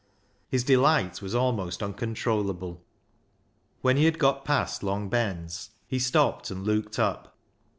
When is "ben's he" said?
5.09-5.99